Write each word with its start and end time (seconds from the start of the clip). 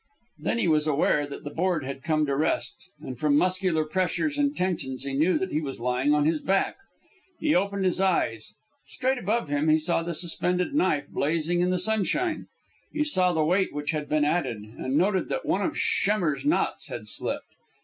Then 0.39 0.57
he 0.57 0.67
was 0.67 0.87
aware 0.87 1.27
that 1.27 1.43
the 1.43 1.51
board 1.53 1.85
had 1.85 2.01
come 2.01 2.25
to 2.25 2.35
rest, 2.35 2.89
and 3.01 3.19
from 3.19 3.37
muscular 3.37 3.85
pressures 3.85 4.35
and 4.35 4.55
tensions 4.57 5.03
he 5.03 5.13
knew 5.13 5.37
that 5.37 5.51
he 5.51 5.61
was 5.61 5.79
lying 5.79 6.11
on 6.11 6.25
his 6.25 6.41
back. 6.41 6.77
He 7.39 7.53
opened 7.53 7.85
his 7.85 8.01
eyes. 8.01 8.51
Straight 8.89 9.19
above 9.19 9.47
him 9.47 9.69
he 9.69 9.77
saw 9.77 10.01
the 10.01 10.15
suspended 10.15 10.73
knife 10.73 11.07
blazing 11.09 11.59
in 11.59 11.69
the 11.69 11.77
sunshine. 11.77 12.47
He 12.91 13.03
saw 13.03 13.31
the 13.31 13.45
weight 13.45 13.75
which 13.75 13.91
had 13.91 14.09
been 14.09 14.25
added, 14.25 14.63
and 14.75 14.97
noted 14.97 15.29
that 15.29 15.45
one 15.45 15.61
of 15.61 15.77
Schemmer's 15.77 16.45
knots 16.45 16.87
had 16.87 17.05
slipped. 17.05 17.53